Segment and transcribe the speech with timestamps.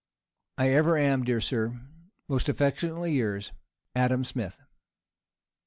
[0.57, 1.79] I ever am, dear sir,
[2.27, 3.51] Most affectionately yours,
[3.95, 4.59] ADAM SMITH.